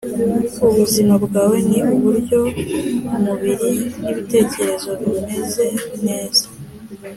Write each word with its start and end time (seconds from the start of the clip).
ubuzima 0.67 1.13
bwawe 1.25 1.57
ni 1.69 1.79
uburyo 1.93 2.39
umubiri 3.15 3.69
nʼibitekerezo 3.99 4.89
bimeze 4.99 5.65
neza 6.05 6.45